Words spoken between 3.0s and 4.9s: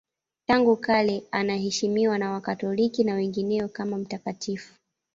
na wengineo kama mtakatifu.